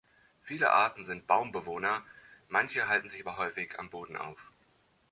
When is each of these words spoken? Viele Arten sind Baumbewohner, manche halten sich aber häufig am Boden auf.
Viele 0.41 0.71
Arten 0.71 1.05
sind 1.05 1.27
Baumbewohner, 1.27 2.03
manche 2.47 2.87
halten 2.87 3.07
sich 3.07 3.21
aber 3.21 3.37
häufig 3.37 3.77
am 3.79 3.91
Boden 3.91 4.17
auf. 4.17 4.51